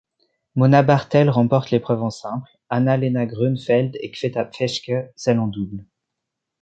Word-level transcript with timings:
Mona 0.55 0.81
Barthel 0.81 1.29
remporte 1.29 1.69
l'épreuve 1.69 2.01
en 2.01 2.09
simple, 2.09 2.49
Anna-Lena 2.71 3.27
Grönefeld 3.27 3.97
et 4.01 4.09
Květa 4.09 4.45
Peschke 4.45 5.11
celle 5.15 5.37
en 5.37 5.45
double. 5.45 5.85